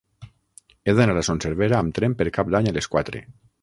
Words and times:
He 0.85 0.95
d'anar 1.01 1.15
a 1.21 1.25
Son 1.29 1.43
Servera 1.47 1.79
amb 1.83 1.97
tren 2.01 2.19
per 2.23 2.31
Cap 2.39 2.53
d'Any 2.57 2.75
a 2.75 2.79
les 2.81 2.95
quatre. 2.97 3.29